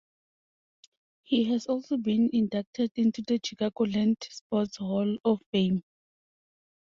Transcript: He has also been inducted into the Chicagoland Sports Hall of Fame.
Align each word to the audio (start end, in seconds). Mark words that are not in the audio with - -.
He 1.21 1.43
has 1.51 1.67
also 1.67 1.95
been 1.95 2.31
inducted 2.33 2.91
into 2.95 3.21
the 3.21 3.37
Chicagoland 3.37 4.15
Sports 4.33 4.77
Hall 4.77 5.19
of 5.23 5.43
Fame. 5.51 5.83